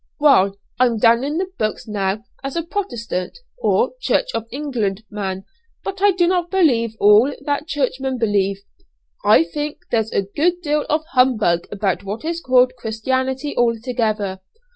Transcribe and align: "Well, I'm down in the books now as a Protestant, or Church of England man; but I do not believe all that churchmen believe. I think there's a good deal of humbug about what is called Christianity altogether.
"Well, 0.19 0.57
I'm 0.79 0.97
down 0.97 1.23
in 1.23 1.37
the 1.37 1.51
books 1.59 1.87
now 1.87 2.23
as 2.43 2.55
a 2.55 2.63
Protestant, 2.63 3.37
or 3.59 3.91
Church 4.01 4.29
of 4.33 4.47
England 4.49 5.03
man; 5.11 5.45
but 5.83 6.01
I 6.01 6.09
do 6.09 6.25
not 6.27 6.49
believe 6.49 6.95
all 6.99 7.31
that 7.41 7.67
churchmen 7.67 8.17
believe. 8.17 8.57
I 9.23 9.43
think 9.43 9.77
there's 9.91 10.11
a 10.11 10.23
good 10.23 10.59
deal 10.63 10.87
of 10.89 11.05
humbug 11.11 11.67
about 11.71 12.03
what 12.03 12.25
is 12.25 12.41
called 12.41 12.73
Christianity 12.79 13.55
altogether. 13.55 14.39